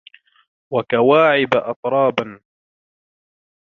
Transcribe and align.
وَكَوَاعِبَ 0.73 1.53
أَتْرَابًا 1.55 2.39